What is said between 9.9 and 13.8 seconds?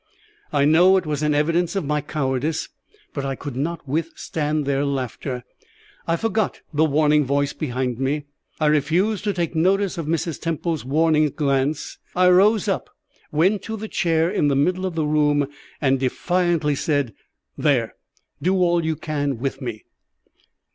of Mrs. Temple's warning glance; I rose up, went to